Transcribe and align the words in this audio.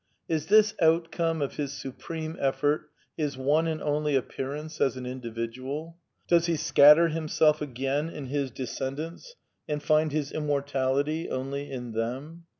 Is 0.27 0.47
this 0.47 0.73
outcome 0.81 1.43
of 1.43 1.57
his 1.57 1.73
supreme 1.73 2.35
effort 2.39 2.89
his 3.15 3.37
one 3.37 3.67
and 3.67 3.83
only 3.83 4.17
ap 4.17 4.29
pearance 4.29 4.81
as 4.81 4.97
an 4.97 5.05
individual? 5.05 5.95
Does 6.27 6.47
he 6.47 6.55
scatter 6.55 7.09
himself 7.09 7.61
again 7.61 8.09
in 8.09 8.25
his 8.25 8.49
descendants 8.49 9.35
and 9.69 9.83
find 9.83 10.11
his 10.11 10.31
immortality 10.31 11.29
only 11.29 11.71
in 11.71 11.91
them 11.91 12.45